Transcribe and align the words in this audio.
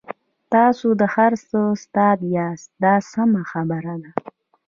تاسو 0.53 0.87
د 1.01 1.03
هر 1.15 1.31
څه 1.49 1.59
استاد 1.75 2.19
یاست 2.35 2.69
دا 2.83 2.95
سمه 3.11 3.41
خبره 3.51 3.95
ده. 4.01 4.11